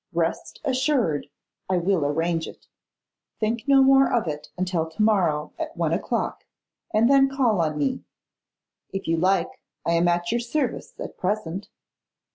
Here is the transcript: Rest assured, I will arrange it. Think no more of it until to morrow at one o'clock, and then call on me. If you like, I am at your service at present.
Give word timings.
Rest 0.13 0.59
assured, 0.65 1.27
I 1.69 1.77
will 1.77 2.03
arrange 2.03 2.47
it. 2.47 2.65
Think 3.39 3.65
no 3.67 3.83
more 3.83 4.11
of 4.11 4.27
it 4.27 4.47
until 4.57 4.89
to 4.89 5.01
morrow 5.03 5.53
at 5.59 5.77
one 5.77 5.93
o'clock, 5.93 6.43
and 6.91 7.07
then 7.07 7.29
call 7.29 7.61
on 7.61 7.77
me. 7.77 8.03
If 8.91 9.07
you 9.07 9.15
like, 9.17 9.61
I 9.85 9.91
am 9.91 10.07
at 10.07 10.31
your 10.31 10.39
service 10.39 10.91
at 10.99 11.19
present. 11.19 11.69